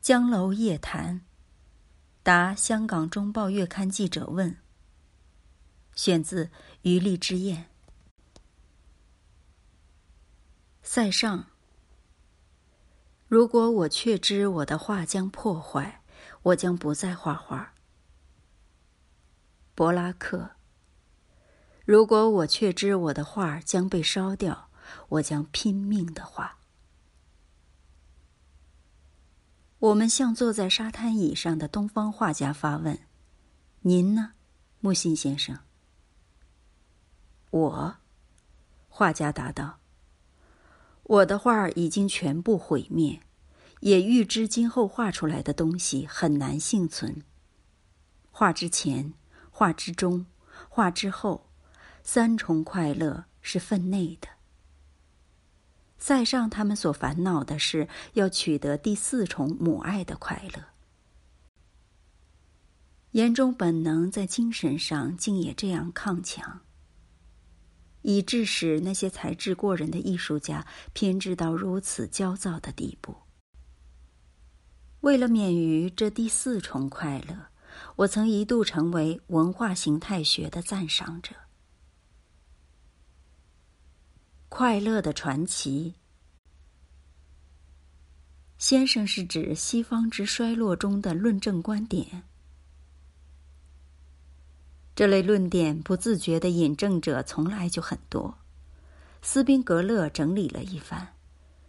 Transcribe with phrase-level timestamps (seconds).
[0.00, 1.20] 江楼夜谈，
[2.22, 4.56] 答香港中报月刊记者问。
[5.94, 6.46] 选自
[6.80, 7.66] 《余力之宴》。
[10.82, 11.50] 塞上。
[13.28, 16.02] 如果我确知我的画将破坏，
[16.44, 17.74] 我将不再画画。
[19.74, 20.52] 柏拉克。
[21.84, 24.70] 如果我确知我的画将被烧掉，
[25.10, 26.59] 我将拼命的画。
[29.80, 32.98] 我们向坐在沙滩椅上的东方画家发问
[33.80, 34.32] ：“您呢，
[34.80, 35.58] 木心先生？”
[37.48, 37.96] 我，
[38.90, 39.78] 画家答道
[41.04, 43.20] ：“我的画已经全部毁灭，
[43.80, 47.22] 也预知今后画出来的东西很难幸存。
[48.30, 49.14] 画之前，
[49.50, 50.26] 画之中，
[50.68, 51.48] 画之后，
[52.02, 54.28] 三重快乐是分内的。”
[56.00, 60.64] 塞上他们所烦恼的是要取得第四重母爱的快乐。
[63.12, 66.60] 严重本能在精神上竟也这样抗强，
[68.02, 73.14] 以致使那些才智过人的艺术家偏执到如此焦躁的地步。
[75.00, 77.48] 为了免于这第四重快乐，
[77.96, 81.34] 我曾一度成为文化形态学的赞赏者。
[84.60, 85.94] 快乐的传奇，
[88.58, 92.24] 先生是指西方之衰落中的论证观点。
[94.94, 98.36] 这类论点不自觉的引证者从来就很多。
[99.22, 101.08] 斯宾格勒整理了一番，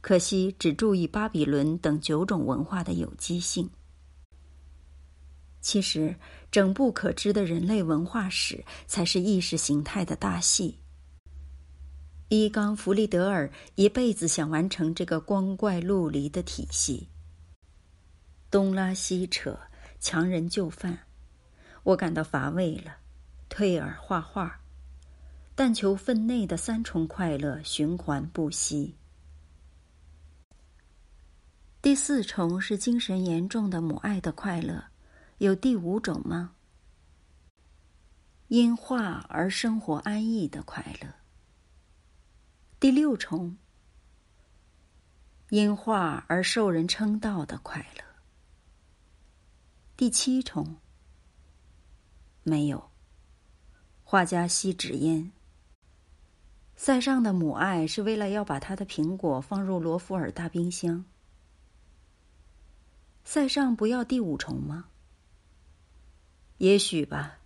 [0.00, 3.70] 可惜只注意巴比伦等九种文化的有机性。
[5.60, 6.16] 其实，
[6.50, 10.81] 整部可知的人类文化史才是意识形态的大戏。
[12.34, 17.10] 伊冈·弗里德尔一辈子想完成这个光怪陆离的体系，
[18.50, 19.54] 东拉西扯，
[20.00, 20.96] 强人就范，
[21.82, 22.96] 我感到乏味了，
[23.50, 24.62] 退而画画，
[25.54, 28.94] 但求分内的三重快乐循环不息。
[31.82, 34.82] 第四重是精神严重的母爱的快乐，
[35.36, 36.52] 有第五种吗？
[38.48, 41.21] 因画而生活安逸的快乐。
[42.82, 43.56] 第六重，
[45.50, 48.02] 因画而受人称道的快乐。
[49.96, 50.78] 第七重，
[52.42, 52.90] 没有。
[54.02, 55.30] 画家吸纸烟。
[56.74, 61.04] 塞尚的母爱是为了要把他的苹果放入罗浮尔大冰箱。
[63.22, 64.86] 塞尚不要第五重吗？
[66.58, 67.38] 也许吧，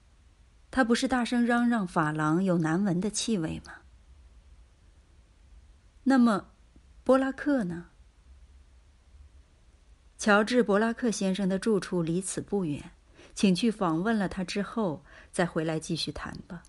[0.71, 3.75] 他不是大声嚷嚷法郎有难闻的气味吗？
[6.09, 6.53] 那么，
[7.03, 7.87] 波拉克呢？
[10.17, 12.93] 乔治·伯拉克先生的住处离此不远，
[13.35, 16.63] 请去访问了他之后，再回来继续谈吧。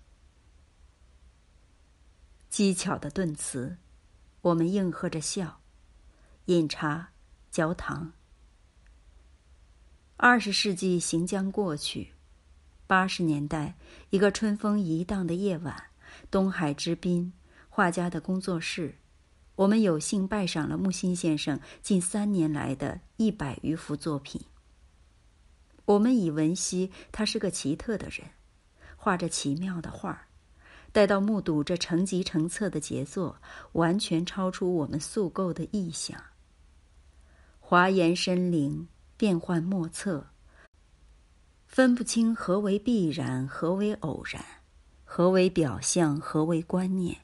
[2.48, 3.78] 机巧的顿词，
[4.40, 5.60] 我们应和着笑，
[6.46, 7.10] 饮茶，
[7.48, 8.12] 嚼糖。
[10.16, 12.14] 二十世纪行将过去，
[12.88, 13.76] 八十年代
[14.10, 15.90] 一个春风一荡的夜晚，
[16.28, 17.32] 东海之滨，
[17.68, 18.96] 画家的工作室。
[19.58, 24.40] 我们有幸拜赏了木心先生近三年来的一百余幅作品。
[25.84, 28.30] 我们已闻悉他是个奇特的人，
[28.94, 30.28] 画着奇妙的画
[30.92, 33.42] 待到目睹这成集成册的杰作，
[33.72, 36.22] 完全超出我们素构的意想。
[37.58, 38.86] 华严深灵，
[39.16, 40.28] 变幻莫测，
[41.66, 44.44] 分不清何为必然，何为偶然，
[45.04, 47.22] 何为表象，何为观念，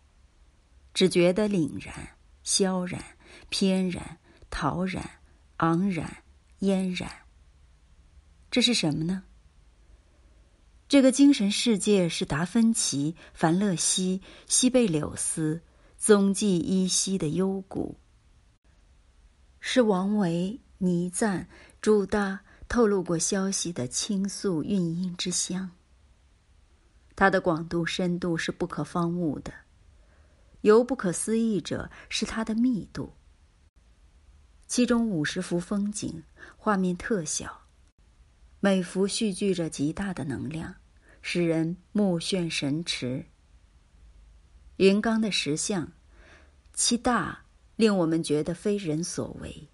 [0.93, 2.14] 只觉得凛然。
[2.45, 3.03] 萧然、
[3.49, 4.19] 翩然、
[4.51, 5.11] 陶然、
[5.57, 6.19] 昂然、
[6.61, 7.11] 嫣然。
[8.51, 9.25] 这是什么呢？
[10.87, 15.61] 这个精神世界是达芬奇、凡勒西、西贝柳斯
[15.97, 17.99] 踪迹依稀的幽谷，
[19.59, 21.49] 是王维、倪瓒、
[21.81, 22.39] 朱耷
[22.69, 25.71] 透露过消息的倾诉韵音之乡。
[27.17, 29.53] 它的广度、深度是不可方物的。
[30.65, 33.13] 尤不可思议者是它的密度。
[34.67, 36.23] 其中五十幅风景
[36.57, 37.67] 画面特小，
[38.61, 40.77] 每幅蓄聚着极大的能量，
[41.21, 43.27] 使人目眩神驰。
[44.79, 45.93] 云冈的石像，
[46.73, 47.45] 其大
[47.77, 49.69] 令我们觉得非人所为；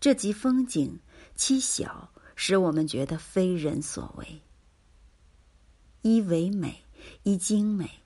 [0.00, 0.98] 这集风景，
[1.36, 4.42] 其小使我们觉得非人所为。
[6.02, 6.82] 一唯美，
[7.22, 8.03] 一精美。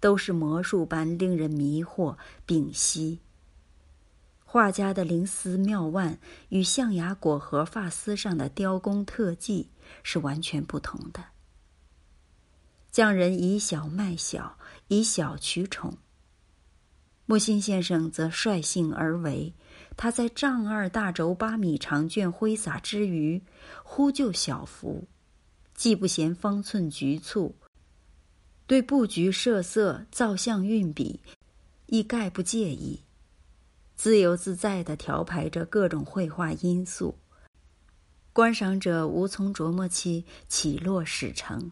[0.00, 3.20] 都是魔术般令人迷惑、屏息。
[4.44, 9.68] 画家的灵思妙腕与象牙果核发丝上的雕工特技
[10.02, 11.22] 是完全不同的。
[12.90, 14.56] 匠人以小卖小，
[14.88, 15.98] 以小取宠。
[17.26, 19.52] 木心先生则率性而为，
[19.96, 23.42] 他在丈二大轴八米长卷挥洒之余，
[23.82, 25.08] 忽就小幅，
[25.74, 27.54] 既不嫌方寸局促，
[28.66, 31.20] 对布局设色、造像运笔，
[31.86, 33.00] 亦概不介意，
[33.94, 37.16] 自由自在地调排着各种绘画因素，
[38.32, 41.70] 观赏者无从琢磨其起落始成，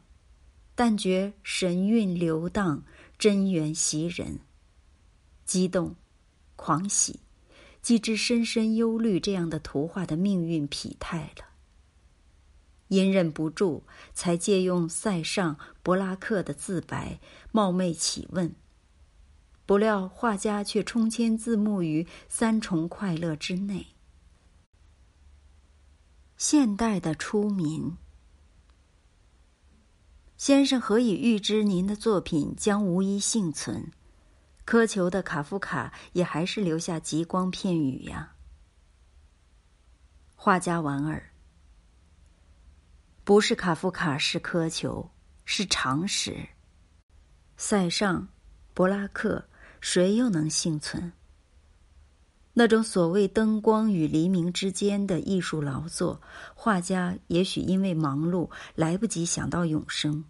[0.76, 2.84] 但觉神韵流荡，
[3.18, 4.38] 真源袭人。
[5.44, 5.94] 激动、
[6.56, 7.20] 狂喜，
[7.82, 11.44] 既知深深忧虑这样的图画的命运疲态了，
[12.94, 13.82] 隐忍不住，
[14.12, 17.18] 才借用塞尚、伯拉克的自白，
[17.50, 18.54] 冒昧起问。
[19.66, 23.86] 不料画家却充签自沐于三重快乐之内。
[26.36, 27.96] 现代的出民
[30.36, 33.90] 先生何以预知您的作品将无一幸存？
[34.66, 38.34] 苛求的卡夫卡也还是留下极光片语呀。
[40.34, 41.30] 画家莞尔，
[43.24, 45.10] 不是卡夫卡是苛求，
[45.46, 46.36] 是常识。
[47.56, 48.28] 塞尚、
[48.74, 49.46] 柏拉克，
[49.80, 51.10] 谁又能幸存？
[52.52, 56.20] 那种所谓灯光与黎明之间的艺术劳作，
[56.54, 60.24] 画家也许因为忙碌来不及想到永生。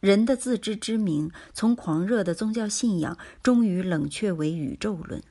[0.00, 5.22] 人的自知之明，从狂热的宗教信仰，终于冷却为宇宙论。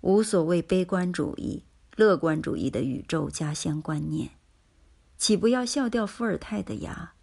[0.00, 1.62] 无所谓悲观主义、
[1.94, 4.28] 乐观主义的宇宙家乡观念，
[5.24, 7.14] 岂不要笑掉伏尔泰的牙？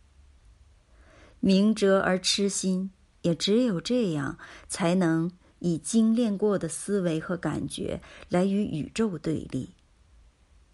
[1.40, 2.90] 明哲而痴心，
[3.22, 9.76] 也只有这样，才能以精炼过的思维和感觉来与宇宙对立。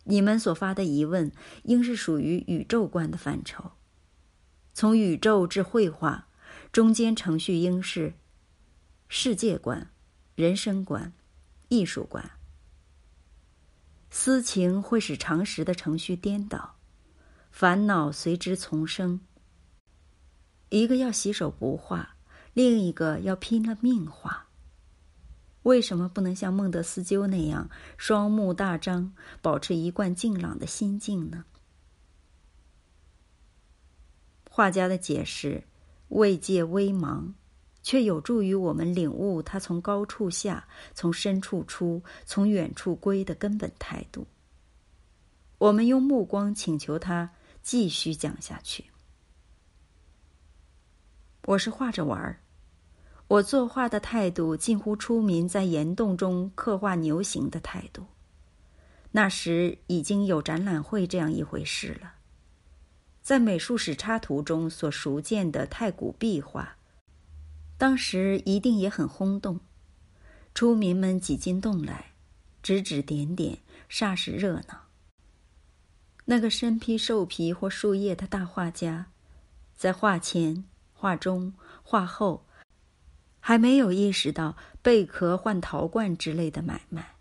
[0.06, 1.30] 你们所发的疑问，
[1.64, 3.72] 应是属于宇宙观的范畴。
[4.74, 6.30] 从宇宙至绘画，
[6.72, 8.14] 中间程序应是
[9.10, 9.92] 世界观、
[10.36, 11.12] 人生观、
[11.68, 12.32] 艺术观。
[14.10, 16.77] 私情会使常识的程序颠倒，
[17.60, 19.20] 烦恼随之丛生。
[20.70, 22.16] 一个要洗手不画，
[22.54, 24.46] 另一个要拼了命画。
[25.64, 27.68] 为什么不能像孟德斯鸠那样
[27.98, 29.12] 双目大张，
[29.42, 31.46] 保持一贯静朗的心境呢？
[34.48, 35.64] 画家的解释
[36.10, 37.34] 未借微茫，
[37.82, 44.28] 却有助于我们领悟他从高处下、从深处出、从远处归的根本态度。
[45.58, 47.32] 我们用目光请求他
[47.68, 48.86] 继续讲下去。
[51.48, 52.40] 我是画着玩儿，
[53.28, 58.06] 我作画的态度近乎出民在岩洞中刻画牛形的态度。
[59.12, 62.14] 那时已经有展览会这样一回事了。
[63.22, 66.78] 在美术史插图中所熟见的太古壁画，
[67.78, 69.60] 当时一定也很轰动，
[70.54, 72.14] 出民们挤进洞来，
[72.64, 73.58] 指指点点，
[73.90, 74.87] 煞是热闹。
[76.30, 79.06] 那个身披兽皮或树叶的大画家，
[79.78, 81.54] 在画前、画中、
[81.84, 82.46] 画后，
[83.40, 87.16] 还没有意识到贝壳换陶罐之类的买卖。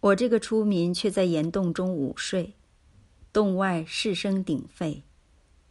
[0.00, 2.54] 我这个出民却在岩洞中午睡。
[3.32, 5.04] 洞外士声鼎沸，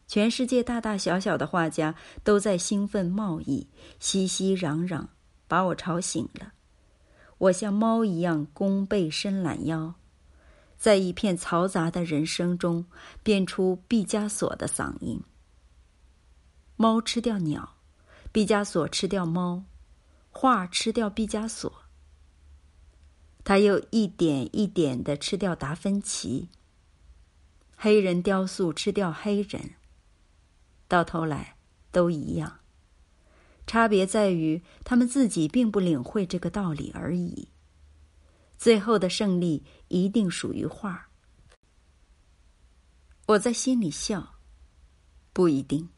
[0.07, 1.93] 全世界大大小小的画家
[2.23, 3.67] 都在兴奋贸易，
[3.99, 5.07] 熙熙攘攘，
[5.45, 6.53] 把我吵醒了。
[7.37, 9.95] 我像猫一样弓背伸懒腰，
[10.81, 12.87] 在一片嘈杂的人声中，
[13.21, 15.21] 变出毕加索的嗓音：
[16.75, 17.75] 猫吃掉鸟，
[18.31, 19.63] 毕加索吃掉猫，
[20.31, 21.71] 画吃掉毕加索，
[23.43, 26.49] 他又一点一点的吃掉达芬奇。
[27.77, 29.75] 黑人雕塑吃掉黑人，
[30.87, 31.57] 到头来
[31.91, 32.61] 都一样，
[33.67, 37.49] 差别在于他们自己并不领会这个道理而已。
[38.61, 41.09] 最后的胜利一定属于画。
[43.25, 44.35] 我在心里笑，
[45.33, 45.89] 不一定。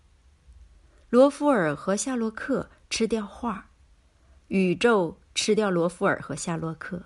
[1.10, 3.70] 罗弗尔和夏洛克吃掉画，
[4.48, 7.04] 宇宙吃掉罗弗尔和夏洛克。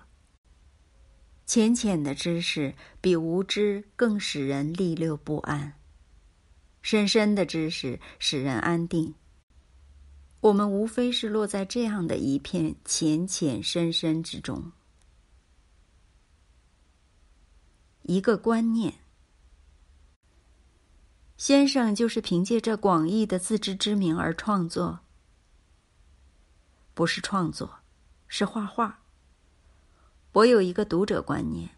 [1.44, 5.74] 浅浅的知识比无知更使人利六不安。
[6.82, 9.12] 深深的知识使人安定。
[10.38, 14.70] 我们无非是落在这样的一片浅浅深深之中。
[18.08, 18.94] 一个观念，
[21.36, 25.00] 先生就是凭借这广义的自知之明而创作，
[26.94, 27.80] 不是创作，
[28.26, 29.02] 是画画。
[30.32, 31.68] 我有一个读者观念，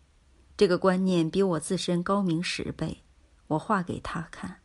[0.57, 3.03] 这个观念比我自身高明十倍。
[3.49, 4.61] 我画给他看。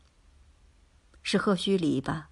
[1.23, 2.29] 是赫胥黎吧？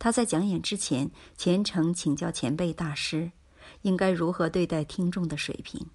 [0.00, 3.30] 他在讲演之前虔诚请教前辈大师，
[3.82, 5.90] 应该如何对待听众的水平。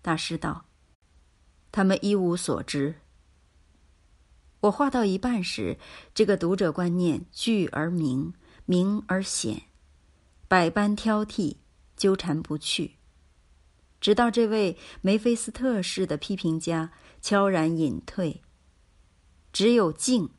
[0.00, 0.66] 大师道
[1.72, 3.00] ：“他们一无所知。”
[4.62, 5.76] 我画到一半时，
[6.14, 8.32] 这个读者观念聚而明，
[8.64, 9.62] 明而显，
[10.46, 11.56] 百般挑剔，
[11.96, 12.92] 纠缠不去，
[14.00, 18.42] 直到这位梅菲斯特式的批评家悄然隐退。
[19.52, 20.30] 只有静、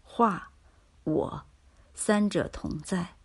[0.00, 0.52] 画、
[1.04, 1.44] 我
[1.94, 3.16] 三者同在，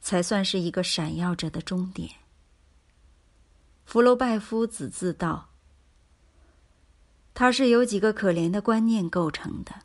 [0.00, 2.10] 才算是一个闪耀着的终点。
[3.84, 5.50] 福楼拜夫子自道
[7.34, 9.82] ：“他是由几个可怜的观念构成的。”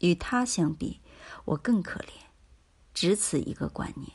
[0.00, 1.00] 与他相比，
[1.46, 2.10] 我更可怜，
[2.92, 4.12] 只此一个观念。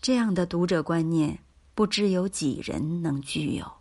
[0.00, 1.40] 这样的读者观念，
[1.74, 3.78] 不知有几人能具有。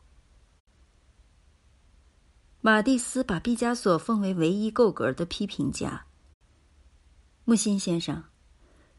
[2.61, 6.07] 马蒂斯把毕加索奉为唯一够格的批评家。
[7.43, 8.23] 木心先生，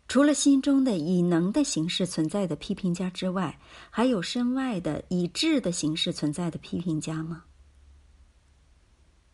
[0.08, 3.58] 除了心中的以能的形式存在的批评家之外，
[3.90, 7.44] 还有身外的以智的形式存在的批评家吗？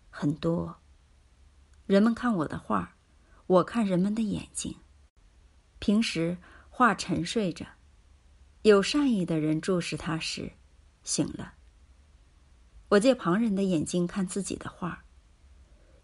[0.09, 0.77] 很多。
[1.87, 2.97] 人们看我的画，
[3.47, 4.75] 我看人们的眼睛。
[5.79, 6.39] 平时
[6.71, 7.67] 画沉睡着，
[8.63, 10.53] 有善意的人注视他时，
[11.03, 11.55] 醒了。
[12.89, 15.05] 我借旁人的眼睛看自己的画，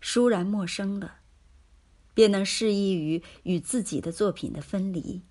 [0.03, 1.18] 倏然陌生了，
[2.19, 5.23] 便能适宜于与自己的作品的分离。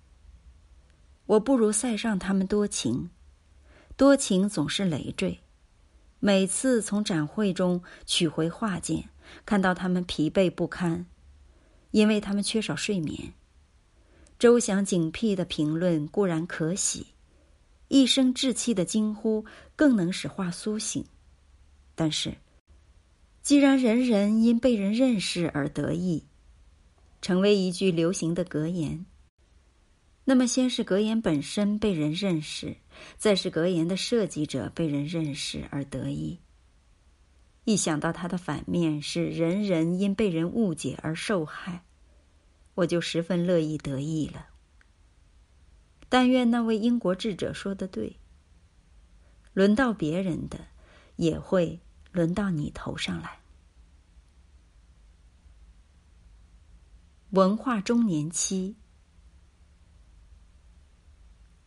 [1.26, 3.10] 我不如塞尚他们多情，
[3.94, 5.38] 多情总是累赘。
[6.18, 9.10] 每次从展会中取回画件，
[9.44, 11.04] 看到他们疲惫不堪，
[11.90, 13.34] 因为他们缺少睡眠。
[14.38, 17.08] 周详警惕的评论固然可喜，
[17.88, 19.44] 一声稚气的惊呼
[19.76, 21.04] 更能使画苏醒。
[21.94, 22.34] 但是，
[23.42, 26.24] 既然人人因被人认识而得意，
[27.20, 29.04] 成为一句流行的格言。
[30.24, 32.76] 那么，先是格言本身被人认识，
[33.16, 36.38] 再是格言的设计者被人认识而得意。
[37.64, 41.84] 一想到它的反面是人人因被人误解而受害，
[42.74, 44.46] 我就十分乐意得意了。
[46.08, 48.16] 但愿那位英国智者说的对。
[49.54, 50.58] 轮到别人的，
[51.16, 51.80] 也会
[52.12, 53.37] 轮到你头上来。
[57.30, 58.76] 文化中年期。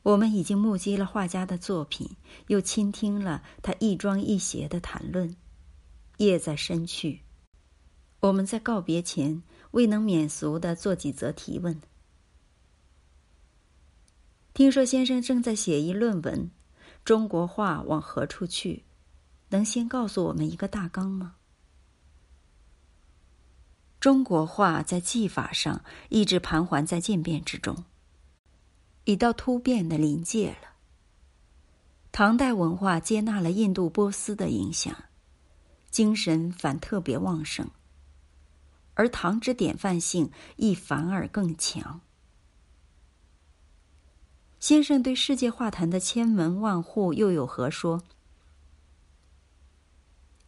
[0.02, 5.36] 我们已经目击了画家的作品，又倾听了他一庄一谐的谈论。
[6.18, 7.22] 夜在深去，
[8.22, 11.80] 我们在告别前未能免俗的做几则提问。
[14.54, 16.46] 听说先生正在写一论文，
[17.06, 18.74] 《中国画往何处去》，
[19.50, 21.36] 能先告诉我们一个大纲吗？
[24.02, 27.86] 中国画在技法上一直盘桓在渐变之中。
[29.06, 30.70] 已到突变的临界了。
[32.12, 34.96] 唐代文化接纳了印度波斯的影响，
[35.90, 37.70] 精神反特别旺盛，
[38.96, 42.02] 而唐之典范性亦反而更强。
[44.60, 48.04] 先生对世界画坛的千门万户又有何说？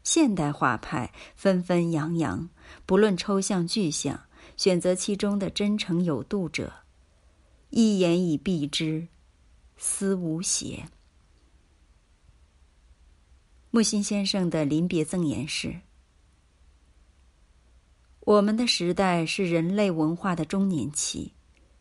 [0.04, 2.50] 现代画派纷纷扬扬，
[2.86, 4.24] 不论抽象具象，
[4.58, 6.72] 选择其中的真诚有度者。
[7.70, 9.08] 一言以蔽之，
[9.78, 10.86] 思无邪。
[13.72, 15.82] 木心先生的临别赠言是
[18.22, 21.34] ：“我们的时代是人类文化的中年期，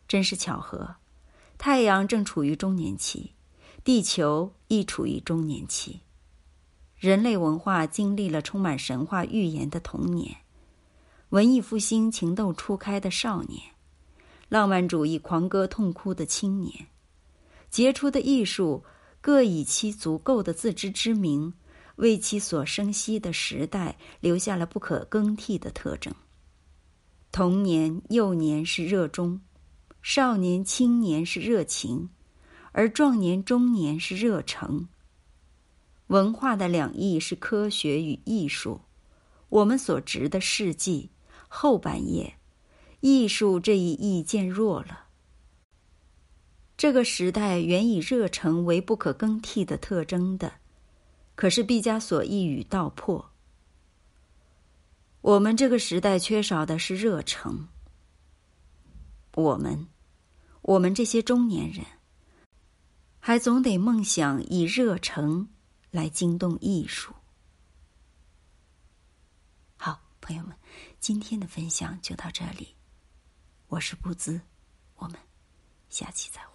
[0.07, 0.95] 真是巧合。
[1.59, 3.33] 太阳正处于中年期，
[3.83, 5.99] 地球亦处于中年期。
[7.03, 10.37] 人类文化经历了充满神话预言的童年，
[11.31, 13.61] 文艺复兴情窦初开的少年。”
[14.47, 16.87] 浪漫主义狂歌痛哭的青年，
[17.69, 18.85] 杰出的艺术
[19.19, 21.53] 各以其足够的自知之明，
[21.97, 26.15] 为其所生息的时代留下了不可更替的特征。
[27.33, 29.41] 童年、幼年是热衷，
[30.01, 32.09] 少年、青年是热情，
[32.71, 34.87] 而壮年、中年是热诚。
[36.13, 38.81] 文化的两翼是科学与艺术。
[39.49, 41.09] 我们所执的世纪
[41.47, 42.35] 后半叶。
[42.99, 45.05] 艺术这一意渐弱了。
[46.77, 50.53] 这个时代原以热诚为不可更替的特征的，
[51.33, 53.31] 可是毕加索一语道破。
[55.21, 57.67] 我们这个时代缺少的是热诚。
[59.33, 59.87] 我们，
[60.61, 61.83] 我们这些中年人，
[63.19, 65.47] 还总得梦想以热诚
[65.93, 67.13] 来惊动艺术。
[69.77, 70.57] 好，朋友们，
[70.99, 72.75] 今天的分享就到这里。
[73.67, 74.41] 我是不兹，
[74.95, 75.19] 我们
[75.89, 76.52] 下期再会。